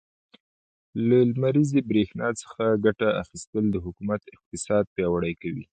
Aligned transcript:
له 1.07 1.17
لمريزې 1.29 1.79
برښنا 1.89 2.27
څخه 2.41 2.63
ګټه 2.85 3.07
اخيستل, 3.21 3.63
د 3.71 3.77
حکومت 3.85 4.21
اقتصاد 4.35 4.83
پياوړی 4.95 5.33
کوي. 5.41 5.65